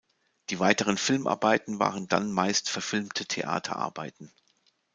Die 0.49 0.57
weiteren 0.57 0.97
Filmarbeiten 0.97 1.77
waren 1.77 2.07
dann 2.07 2.31
meist 2.31 2.71
verfilmte 2.71 3.27
Theaterarbeiten. 3.27 4.33